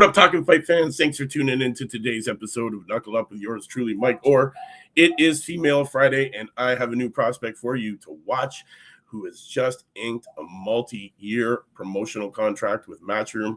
What 0.00 0.08
up, 0.08 0.14
Talking 0.14 0.46
Fight 0.46 0.64
fans? 0.64 0.96
Thanks 0.96 1.18
for 1.18 1.26
tuning 1.26 1.60
in 1.60 1.74
to 1.74 1.86
today's 1.86 2.26
episode 2.26 2.72
of 2.72 2.88
Knuckle 2.88 3.18
Up 3.18 3.30
with 3.30 3.38
yours 3.38 3.66
truly, 3.66 3.92
Mike 3.92 4.18
Orr. 4.22 4.54
It 4.96 5.12
is 5.18 5.44
Female 5.44 5.84
Friday, 5.84 6.32
and 6.34 6.48
I 6.56 6.74
have 6.74 6.92
a 6.92 6.96
new 6.96 7.10
prospect 7.10 7.58
for 7.58 7.76
you 7.76 7.98
to 7.98 8.18
watch 8.24 8.64
who 9.04 9.26
has 9.26 9.42
just 9.42 9.84
inked 9.96 10.26
a 10.38 10.42
multi 10.42 11.12
year 11.18 11.64
promotional 11.74 12.30
contract 12.30 12.88
with 12.88 13.02
Matchroom. 13.02 13.56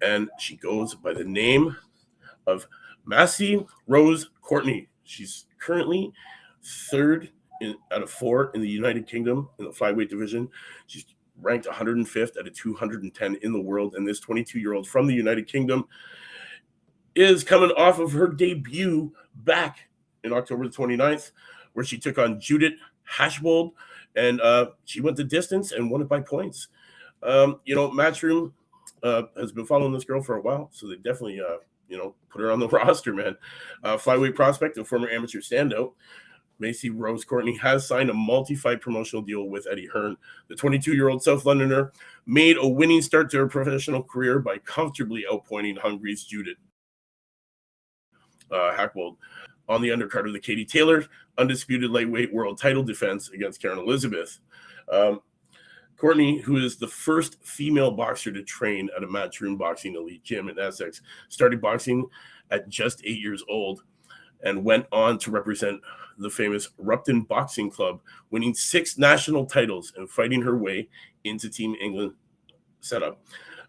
And 0.00 0.30
she 0.38 0.56
goes 0.56 0.94
by 0.94 1.12
the 1.12 1.24
name 1.24 1.76
of 2.46 2.66
Maisey 3.06 3.68
Rose 3.86 4.30
Courtney. 4.40 4.88
She's 5.04 5.44
currently 5.58 6.14
third 6.64 7.30
in, 7.60 7.76
out 7.90 8.02
of 8.02 8.08
four 8.10 8.52
in 8.54 8.62
the 8.62 8.70
United 8.70 9.06
Kingdom 9.06 9.50
in 9.58 9.66
the 9.66 9.70
flyweight 9.70 10.08
division. 10.08 10.48
She's 10.86 11.04
ranked 11.40 11.66
105th 11.66 12.38
out 12.38 12.46
of 12.46 12.54
210 12.54 13.38
in 13.42 13.52
the 13.52 13.60
world. 13.60 13.94
And 13.94 14.06
this 14.06 14.20
22 14.20 14.58
year 14.58 14.74
old 14.74 14.88
from 14.88 15.06
the 15.06 15.14
United 15.14 15.46
Kingdom 15.46 15.86
is 17.14 17.44
coming 17.44 17.70
off 17.72 17.98
of 17.98 18.12
her 18.12 18.28
debut 18.28 19.12
back 19.34 19.88
in 20.24 20.32
October 20.32 20.66
the 20.66 20.74
29th, 20.74 21.32
where 21.72 21.84
she 21.84 21.98
took 21.98 22.18
on 22.18 22.40
Judith 22.40 22.74
Hashbold 23.10 23.72
and 24.16 24.40
uh, 24.40 24.70
she 24.84 25.00
went 25.00 25.16
the 25.16 25.24
distance 25.24 25.72
and 25.72 25.90
won 25.90 26.02
it 26.02 26.08
by 26.08 26.20
points. 26.20 26.68
Um, 27.22 27.60
you 27.64 27.74
know, 27.74 27.90
Matchroom 27.90 28.52
uh, 29.02 29.22
has 29.36 29.52
been 29.52 29.66
following 29.66 29.92
this 29.92 30.04
girl 30.04 30.22
for 30.22 30.36
a 30.36 30.40
while, 30.40 30.68
so 30.72 30.86
they 30.86 30.96
definitely, 30.96 31.40
uh, 31.40 31.58
you 31.88 31.96
know, 31.96 32.14
put 32.30 32.40
her 32.40 32.50
on 32.50 32.58
the 32.58 32.68
roster, 32.68 33.14
man. 33.14 33.36
Uh, 33.82 33.96
flyweight 33.96 34.34
prospect 34.34 34.76
and 34.76 34.86
former 34.86 35.08
amateur 35.08 35.40
standout. 35.40 35.92
Maisey 36.62 36.90
Rose 36.94 37.24
Courtney 37.24 37.56
has 37.56 37.86
signed 37.86 38.10
a 38.10 38.14
multi-fight 38.14 38.80
promotional 38.80 39.22
deal 39.22 39.48
with 39.48 39.66
Eddie 39.70 39.88
Hearn. 39.92 40.16
The 40.48 40.54
22-year-old 40.54 41.22
South 41.22 41.44
Londoner 41.44 41.92
made 42.26 42.56
a 42.56 42.68
winning 42.68 43.02
start 43.02 43.30
to 43.30 43.38
her 43.38 43.48
professional 43.48 44.02
career 44.02 44.38
by 44.38 44.58
comfortably 44.58 45.24
outpointing 45.30 45.78
Hungary's 45.78 46.24
Judith 46.24 46.58
uh, 48.50 48.74
Hackwold 48.74 49.16
on 49.68 49.82
the 49.82 49.88
undercard 49.88 50.26
of 50.26 50.32
the 50.32 50.40
Katie 50.40 50.64
Taylor 50.64 51.04
undisputed 51.38 51.90
lightweight 51.90 52.32
world 52.32 52.60
title 52.60 52.82
defense 52.82 53.30
against 53.30 53.60
Karen 53.60 53.78
Elizabeth. 53.78 54.38
Um, 54.90 55.20
Courtney, 55.96 56.40
who 56.40 56.56
is 56.56 56.76
the 56.76 56.88
first 56.88 57.42
female 57.44 57.90
boxer 57.92 58.32
to 58.32 58.42
train 58.42 58.90
at 58.96 59.04
a 59.04 59.06
Matchroom 59.06 59.56
Boxing 59.56 59.94
Elite 59.94 60.24
Gym 60.24 60.48
in 60.48 60.58
Essex, 60.58 61.00
started 61.28 61.60
boxing 61.60 62.06
at 62.50 62.68
just 62.68 63.02
eight 63.04 63.20
years 63.20 63.44
old 63.48 63.82
and 64.42 64.64
went 64.64 64.86
on 64.92 65.18
to 65.18 65.30
represent 65.30 65.80
the 66.18 66.30
famous 66.30 66.68
Repton 66.78 67.22
Boxing 67.22 67.70
Club, 67.70 68.00
winning 68.30 68.54
six 68.54 68.98
national 68.98 69.46
titles 69.46 69.92
and 69.96 70.08
fighting 70.08 70.42
her 70.42 70.56
way 70.56 70.88
into 71.24 71.48
Team 71.48 71.74
England 71.80 72.12
setup. 72.80 73.20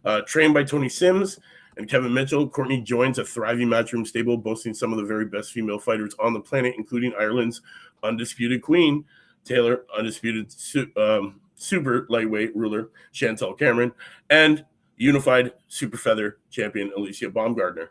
Uh, 0.05 0.21
trained 0.21 0.53
by 0.53 0.63
Tony 0.63 0.89
Sims 0.89 1.39
and 1.77 1.89
Kevin 1.89 2.13
Mitchell, 2.13 2.47
Courtney 2.47 2.81
joins 2.81 3.19
a 3.19 3.25
thriving 3.25 3.67
matchroom 3.67 4.05
stable 4.05 4.38
boasting 4.38 4.73
some 4.73 4.91
of 4.91 4.97
the 4.97 5.05
very 5.05 5.25
best 5.25 5.51
female 5.51 5.79
fighters 5.79 6.16
on 6.19 6.33
the 6.33 6.39
planet, 6.39 6.75
including 6.77 7.13
Ireland's 7.17 7.61
undisputed 8.03 8.61
queen, 8.61 9.05
Taylor, 9.45 9.85
undisputed 9.97 10.53
um, 10.97 11.39
super 11.55 12.05
lightweight 12.09 12.55
ruler, 12.55 12.89
Chantel 13.13 13.57
Cameron, 13.57 13.94
and 14.29 14.66
unified 14.97 15.53
super 15.67 15.97
feather 15.97 16.38
champion, 16.49 16.91
Alicia 16.95 17.29
Baumgardner. 17.29 17.89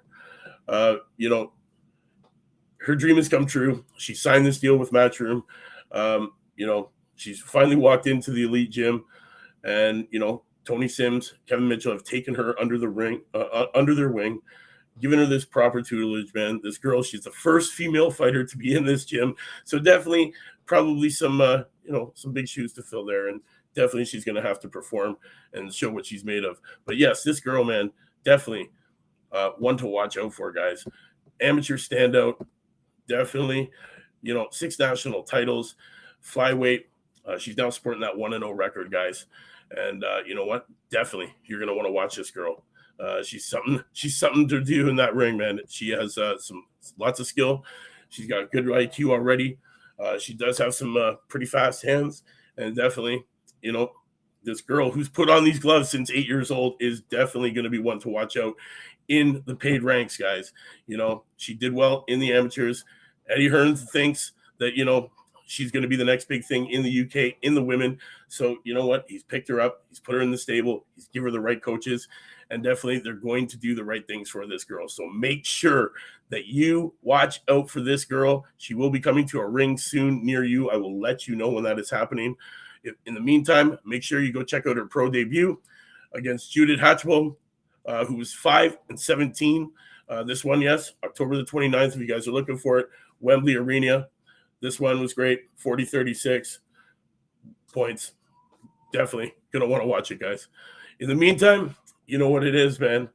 Uh, 0.69 0.97
you 1.16 1.28
know, 1.28 1.53
her 2.84 2.94
dream 2.94 3.16
has 3.16 3.28
come 3.28 3.47
true. 3.47 3.84
She 3.97 4.14
signed 4.14 4.47
this 4.47 4.58
deal 4.58 4.77
with 4.77 4.92
Matchroom. 4.92 5.42
Um, 5.92 6.33
you 6.56 6.66
know, 6.66 6.91
she's 7.16 7.41
finally 7.41 7.77
walked 7.77 8.06
into 8.06 8.30
the 8.30 8.44
elite 8.44 8.70
gym, 8.70 9.05
and 9.64 10.06
you 10.11 10.19
know, 10.19 10.42
Tony 10.64 10.88
Sims, 10.88 11.34
Kevin 11.47 11.69
Mitchell 11.69 11.92
have 11.92 12.05
taken 12.05 12.34
her 12.34 12.58
under 12.60 12.78
the 12.78 12.88
ring, 12.88 13.22
uh, 13.34 13.38
uh, 13.38 13.66
under 13.75 13.94
their 13.94 14.10
wing, 14.10 14.41
given 15.00 15.19
her 15.19 15.26
this 15.26 15.44
proper 15.44 15.82
tutelage. 15.82 16.32
Man, 16.34 16.60
this 16.62 16.78
girl, 16.78 17.03
she's 17.03 17.25
the 17.25 17.31
first 17.31 17.72
female 17.72 18.10
fighter 18.10 18.44
to 18.44 18.56
be 18.56 18.75
in 18.75 18.84
this 18.84 19.04
gym, 19.04 19.34
so 19.64 19.78
definitely, 19.78 20.32
probably 20.66 21.10
some, 21.10 21.41
uh, 21.41 21.62
you 21.84 21.93
know, 21.93 22.12
some 22.14 22.32
big 22.32 22.49
shoes 22.49 22.72
to 22.75 22.82
fill 22.82 23.04
there, 23.04 23.28
and 23.28 23.41
definitely 23.75 24.04
she's 24.04 24.25
going 24.25 24.37
to 24.37 24.47
have 24.47 24.60
to 24.60 24.69
perform 24.69 25.16
and 25.53 25.72
show 25.72 25.91
what 25.91 26.06
she's 26.06 26.25
made 26.25 26.44
of. 26.44 26.60
But 26.84 26.97
yes, 26.97 27.22
this 27.22 27.41
girl, 27.41 27.64
man, 27.64 27.91
definitely 28.25 28.70
uh, 29.32 29.50
one 29.59 29.76
to 29.78 29.87
watch 29.87 30.16
out 30.16 30.32
for, 30.32 30.53
guys. 30.53 30.84
Amateur 31.41 31.76
standout, 31.76 32.44
definitely. 33.12 33.71
You 34.23 34.34
know, 34.34 34.49
six 34.50 34.78
national 34.78 35.23
titles, 35.23 35.77
flyweight. 36.25 36.84
Uh, 37.27 37.39
she's 37.39 37.56
now 37.56 37.71
sporting 37.71 38.00
that 38.00 38.17
one 38.17 38.33
and 38.33 38.43
zero 38.43 38.53
oh 38.53 38.56
record, 38.56 38.91
guys. 38.91 39.27
And 39.71 40.03
uh, 40.03 40.19
you 40.27 40.34
know 40.34 40.45
what? 40.45 40.67
Definitely, 40.91 41.34
you're 41.45 41.61
gonna 41.61 41.75
want 41.75 41.87
to 41.87 41.93
watch 41.93 42.17
this 42.17 42.31
girl. 42.31 42.65
Uh, 42.99 43.23
she's 43.23 43.47
something. 43.47 43.83
She's 43.93 44.17
something 44.17 44.49
to 44.49 44.62
do 44.62 44.89
in 44.89 44.97
that 44.97 45.15
ring, 45.15 45.37
man. 45.37 45.61
She 45.69 45.91
has 45.91 46.19
uh, 46.19 46.39
some 46.39 46.65
lots 46.99 47.21
of 47.21 47.27
skill. 47.27 47.65
She's 48.09 48.27
got 48.27 48.50
good 48.50 48.67
IQ 48.67 49.11
already. 49.11 49.59
Uh, 49.99 50.19
she 50.19 50.34
does 50.34 50.59
have 50.59 50.75
some 50.75 50.97
uh, 50.97 51.15
pretty 51.29 51.47
fast 51.47 51.83
hands, 51.83 52.23
and 52.56 52.75
definitely, 52.75 53.25
you 53.61 53.73
know, 53.73 53.93
this 54.43 54.61
girl 54.61 54.91
who's 54.91 55.09
put 55.09 55.31
on 55.31 55.44
these 55.44 55.59
gloves 55.59 55.91
since 55.91 56.11
eight 56.11 56.27
years 56.27 56.50
old 56.50 56.75
is 56.81 57.03
definitely 57.03 57.50
going 57.53 57.65
to 57.65 57.71
be 57.71 57.79
one 57.79 58.00
to 58.00 58.09
watch 58.09 58.37
out 58.37 58.55
in 59.09 59.43
the 59.47 59.55
paid 59.55 59.83
ranks, 59.83 60.17
guys. 60.17 60.53
You 60.87 60.97
know, 60.97 61.25
she 61.37 61.55
did 61.55 61.73
well 61.73 62.05
in 62.09 62.19
the 62.19 62.33
amateurs. 62.33 62.84
Eddie 63.28 63.49
Hearn 63.49 63.77
thinks 63.77 64.33
that 64.59 64.75
you 64.75 64.84
know 64.84 65.10
she's 65.47 65.71
going 65.71 65.83
to 65.83 65.88
be 65.88 65.97
the 65.97 66.05
next 66.05 66.28
big 66.28 66.44
thing 66.44 66.66
in 66.71 66.83
the 66.83 67.03
UK 67.03 67.37
in 67.43 67.55
the 67.55 67.62
women. 67.62 67.99
So 68.28 68.56
you 68.65 68.75
know 68.75 68.87
what? 68.87 69.05
He's 69.09 69.22
picked 69.22 69.49
her 69.49 69.60
up. 69.60 69.84
He's 69.88 70.00
put 70.00 70.15
her 70.15 70.22
in 70.22 70.31
the 70.31 70.38
stable. 70.38 70.87
He's 70.94 71.09
give 71.09 71.22
her 71.25 71.31
the 71.31 71.41
right 71.41 71.62
coaches, 71.62 72.09
and 72.50 72.62
definitely 72.62 72.99
they're 72.99 73.15
going 73.15 73.47
to 73.49 73.56
do 73.56 73.75
the 73.75 73.84
right 73.84 74.06
things 74.06 74.31
for 74.31 74.47
this 74.47 74.65
girl. 74.65 74.88
So 74.88 75.06
make 75.06 75.44
sure 75.44 75.93
that 76.31 76.47
you 76.47 76.94
watch 77.03 77.43
out 77.49 77.69
for 77.69 77.81
this 77.81 78.05
girl. 78.05 78.44
She 78.56 78.75
will 78.75 78.91
be 78.91 79.00
coming 79.00 79.27
to 79.28 79.41
a 79.41 79.47
ring 79.47 79.77
soon 79.77 80.25
near 80.25 80.44
you. 80.44 80.71
I 80.71 80.77
will 80.77 80.99
let 80.99 81.28
you 81.28 81.37
know 81.37 81.50
when 81.50 81.65
that 81.65 81.78
is 81.78 81.91
happening. 81.91 82.34
If, 82.84 82.94
in 83.06 83.15
the 83.15 83.21
meantime, 83.21 83.78
make 83.84 84.03
sure 84.03 84.22
you 84.22 84.32
go 84.32 84.43
check 84.43 84.66
out 84.66 84.77
her 84.77 84.87
pro 84.87 85.11
debut 85.11 85.61
against 86.15 86.53
Judith 86.53 86.81
Hatchwell, 86.81 87.37
uh, 87.87 88.05
who 88.05 88.16
was 88.16 88.32
five 88.32 88.78
and 88.88 88.99
seventeen. 88.99 89.71
Uh, 90.08 90.22
this 90.22 90.44
one, 90.44 90.60
yes, 90.60 90.92
October 91.04 91.36
the 91.36 91.44
29th. 91.44 91.94
If 91.94 91.96
you 91.96 92.06
guys 92.06 92.28
are 92.28 92.32
looking 92.32 92.58
for 92.58 92.78
it, 92.78 92.88
Wembley 93.20 93.54
Arena. 93.56 94.08
This 94.60 94.78
one 94.78 95.00
was 95.00 95.14
great 95.14 95.48
40 95.56 95.84
36 95.84 96.60
points. 97.72 98.12
Definitely 98.92 99.34
gonna 99.52 99.66
want 99.66 99.82
to 99.82 99.86
watch 99.86 100.10
it, 100.10 100.20
guys. 100.20 100.48
In 101.00 101.08
the 101.08 101.14
meantime, 101.14 101.74
you 102.06 102.18
know 102.18 102.28
what 102.28 102.44
it 102.44 102.54
is, 102.54 102.78
man. 102.78 103.08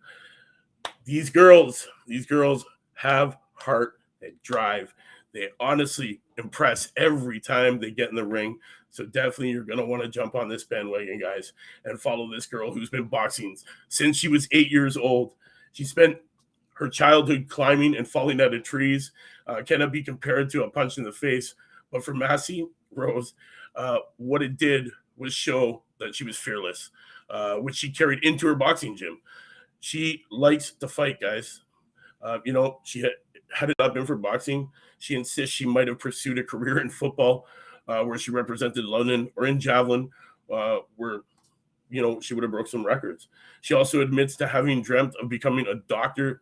These 1.06 1.30
girls, 1.30 1.88
these 2.06 2.26
girls 2.26 2.66
have 2.96 3.38
heart, 3.54 4.00
they 4.20 4.34
drive, 4.44 4.94
they 5.34 5.50
honestly 5.60 6.20
impress 6.38 6.92
every 6.98 7.40
time 7.40 7.80
they 7.80 7.92
get 7.92 8.10
in 8.10 8.16
the 8.16 8.26
ring. 8.26 8.58
So 8.90 9.06
definitely 9.06 9.52
you're 9.52 9.64
gonna 9.64 9.86
want 9.86 10.02
to 10.02 10.10
jump 10.10 10.36
on 10.36 10.50
this 10.50 10.64
bandwagon, 10.64 11.20
guys, 11.20 11.54
and 11.86 12.02
follow 12.02 12.30
this 12.30 12.48
girl 12.48 12.72
who's 12.72 12.90
been 12.90 13.08
boxing 13.08 13.56
since 13.90 14.18
she 14.18 14.28
was 14.28 14.48
eight 14.52 14.72
years 14.72 14.98
old. 14.98 15.36
She 15.74 15.84
spent 15.84 16.18
her 16.78 16.90
childhood 16.90 17.48
climbing 17.50 17.96
and 17.96 18.08
falling 18.08 18.40
out 18.40 18.54
of 18.54 18.64
trees 18.64 19.12
uh, 19.48 19.62
cannot 19.64 19.92
be 19.92 20.04
compared 20.04 20.50
to 20.52 20.64
a 20.64 20.70
punch 20.70 20.98
in 20.98 21.04
the 21.04 21.12
face. 21.12 21.56
But 21.92 22.04
for 22.04 22.14
Maisey 22.14 22.68
Rose, 22.94 23.34
uh, 23.76 24.00
what 24.18 24.44
it 24.44 24.58
did 24.58 24.90
was 25.18 25.34
show 25.34 25.84
that 26.00 26.14
she 26.14 26.24
was 26.24 26.38
fearless, 26.38 26.92
uh, 27.30 27.56
which 27.56 27.76
she 27.76 27.90
carried 27.90 28.24
into 28.24 28.46
her 28.48 28.56
boxing 28.56 28.96
gym. 28.96 29.20
She 29.80 30.24
likes 30.30 30.72
to 30.72 30.88
fight, 30.88 31.20
guys. 31.20 31.62
Uh, 32.22 32.40
you 32.46 32.54
know, 32.54 32.80
she 32.84 33.02
had, 33.02 33.12
had 33.52 33.70
it 33.70 33.76
not 33.80 33.94
been 33.94 34.06
for 34.06 34.16
boxing, 34.16 34.70
she 35.00 35.16
insists 35.16 35.56
she 35.56 35.66
might 35.66 35.88
have 35.88 36.00
pursued 36.00 36.38
a 36.38 36.44
career 36.44 36.80
in 36.80 36.90
football, 36.90 37.46
uh, 37.88 38.04
where 38.04 38.18
she 38.18 38.32
represented 38.32 38.86
London, 38.86 39.30
or 39.36 39.46
in 39.46 39.60
javelin, 39.60 40.10
uh, 40.54 40.78
where 40.96 41.22
you 41.90 42.02
know 42.02 42.20
she 42.20 42.34
would 42.34 42.44
have 42.44 42.52
broke 42.52 42.68
some 42.68 42.86
records. 42.86 43.28
She 43.62 43.74
also 43.74 44.02
admits 44.02 44.36
to 44.38 44.48
having 44.48 44.82
dreamt 44.82 45.16
of 45.22 45.30
becoming 45.30 45.68
a 45.68 45.76
doctor 45.88 46.42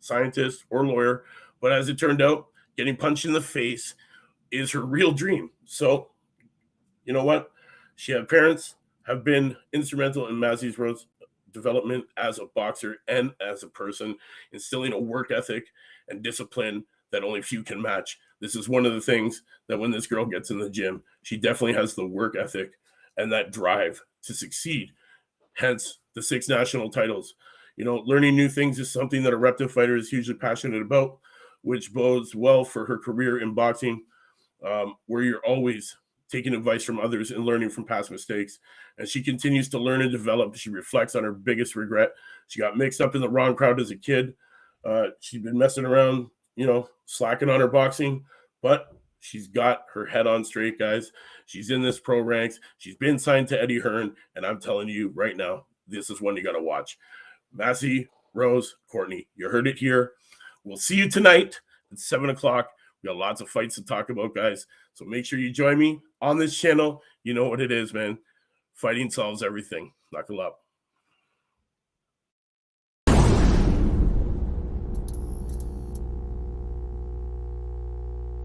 scientist, 0.00 0.64
or 0.70 0.86
lawyer. 0.86 1.24
But 1.60 1.72
as 1.72 1.88
it 1.88 1.98
turned 1.98 2.22
out, 2.22 2.46
getting 2.76 2.96
punched 2.96 3.24
in 3.24 3.32
the 3.32 3.40
face 3.40 3.94
is 4.50 4.70
her 4.72 4.80
real 4.80 5.12
dream. 5.12 5.50
So, 5.64 6.08
you 7.04 7.12
know 7.12 7.24
what? 7.24 7.50
She 7.96 8.12
had 8.12 8.28
parents 8.28 8.76
have 9.06 9.24
been 9.24 9.56
instrumental 9.72 10.28
in 10.28 10.34
Maisey's 10.34 10.78
Rose 10.78 11.06
development 11.52 12.04
as 12.16 12.38
a 12.38 12.46
boxer 12.54 12.98
and 13.08 13.32
as 13.40 13.62
a 13.62 13.68
person, 13.68 14.16
instilling 14.52 14.92
a 14.92 14.98
work 14.98 15.30
ethic 15.30 15.66
and 16.08 16.22
discipline 16.22 16.84
that 17.10 17.24
only 17.24 17.40
few 17.40 17.62
can 17.62 17.80
match. 17.80 18.18
This 18.40 18.54
is 18.54 18.68
one 18.68 18.84
of 18.84 18.92
the 18.92 19.00
things 19.00 19.42
that 19.68 19.78
when 19.78 19.90
this 19.90 20.06
girl 20.06 20.26
gets 20.26 20.50
in 20.50 20.58
the 20.58 20.68
gym, 20.68 21.02
she 21.22 21.36
definitely 21.36 21.72
has 21.72 21.94
the 21.94 22.06
work 22.06 22.36
ethic 22.36 22.72
and 23.16 23.32
that 23.32 23.52
drive 23.52 24.02
to 24.24 24.34
succeed. 24.34 24.90
Hence 25.54 26.00
the 26.14 26.22
six 26.22 26.48
national 26.48 26.90
titles 26.90 27.34
you 27.76 27.84
know, 27.84 27.96
learning 28.06 28.36
new 28.36 28.48
things 28.48 28.78
is 28.78 28.90
something 28.90 29.22
that 29.22 29.32
a 29.32 29.36
Repton 29.36 29.68
fighter 29.68 29.96
is 29.96 30.08
hugely 30.08 30.34
passionate 30.34 30.82
about, 30.82 31.18
which 31.62 31.92
bodes 31.92 32.34
well 32.34 32.64
for 32.64 32.86
her 32.86 32.98
career 32.98 33.40
in 33.40 33.54
boxing, 33.54 34.02
um, 34.64 34.96
where 35.06 35.22
you're 35.22 35.44
always 35.44 35.96
taking 36.30 36.54
advice 36.54 36.82
from 36.82 36.98
others 36.98 37.30
and 37.30 37.44
learning 37.44 37.70
from 37.70 37.84
past 37.84 38.10
mistakes. 38.10 38.58
And 38.98 39.06
she 39.06 39.22
continues 39.22 39.68
to 39.70 39.78
learn 39.78 40.02
and 40.02 40.10
develop. 40.10 40.56
She 40.56 40.70
reflects 40.70 41.14
on 41.14 41.22
her 41.22 41.32
biggest 41.32 41.76
regret. 41.76 42.12
She 42.48 42.60
got 42.60 42.76
mixed 42.76 43.00
up 43.00 43.14
in 43.14 43.20
the 43.20 43.28
wrong 43.28 43.54
crowd 43.54 43.80
as 43.80 43.90
a 43.90 43.96
kid. 43.96 44.34
Uh, 44.84 45.08
she's 45.20 45.42
been 45.42 45.58
messing 45.58 45.84
around, 45.84 46.28
you 46.56 46.66
know, 46.66 46.88
slacking 47.04 47.50
on 47.50 47.60
her 47.60 47.68
boxing, 47.68 48.24
but 48.62 48.88
she's 49.20 49.48
got 49.48 49.84
her 49.92 50.06
head 50.06 50.26
on 50.26 50.44
straight, 50.44 50.78
guys. 50.78 51.12
She's 51.46 51.70
in 51.70 51.82
this 51.82 52.00
pro 52.00 52.20
ranks. 52.20 52.58
She's 52.78 52.96
been 52.96 53.18
signed 53.18 53.48
to 53.48 53.60
Eddie 53.60 53.80
Hearn. 53.80 54.14
And 54.34 54.46
I'm 54.46 54.60
telling 54.60 54.88
you 54.88 55.12
right 55.14 55.36
now, 55.36 55.66
this 55.86 56.10
is 56.10 56.20
one 56.20 56.36
you 56.36 56.42
got 56.42 56.52
to 56.52 56.62
watch. 56.62 56.98
Maisey, 57.54 58.08
Rose, 58.34 58.76
Courtney, 58.90 59.28
you 59.34 59.48
heard 59.48 59.66
it 59.66 59.78
here. 59.78 60.12
We'll 60.64 60.76
see 60.76 60.96
you 60.96 61.08
tonight 61.08 61.60
at 61.92 61.98
seven 61.98 62.30
o'clock. 62.30 62.68
We 63.02 63.08
got 63.08 63.16
lots 63.16 63.40
of 63.40 63.48
fights 63.48 63.76
to 63.76 63.84
talk 63.84 64.10
about, 64.10 64.34
guys. 64.34 64.66
So 64.94 65.04
make 65.04 65.24
sure 65.24 65.38
you 65.38 65.50
join 65.50 65.78
me 65.78 66.00
on 66.20 66.38
this 66.38 66.58
channel. 66.58 67.02
You 67.22 67.34
know 67.34 67.48
what 67.48 67.60
it 67.60 67.70
is, 67.70 67.94
man. 67.94 68.18
Fighting 68.74 69.10
solves 69.10 69.42
everything. 69.42 69.92
Knuckle 70.12 70.40
up. 70.40 70.58